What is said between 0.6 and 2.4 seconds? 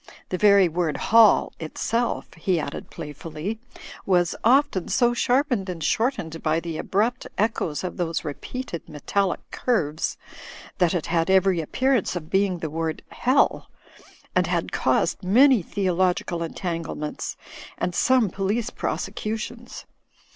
word "hall" itself